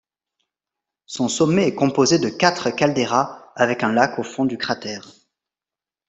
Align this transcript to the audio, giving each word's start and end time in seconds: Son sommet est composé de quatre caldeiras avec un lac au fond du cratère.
Son 1.05 1.27
sommet 1.29 1.67
est 1.67 1.75
composé 1.75 2.17
de 2.17 2.27
quatre 2.29 2.71
caldeiras 2.71 3.51
avec 3.55 3.83
un 3.83 3.91
lac 3.93 4.17
au 4.17 4.23
fond 4.23 4.45
du 4.45 4.57
cratère. 4.57 5.07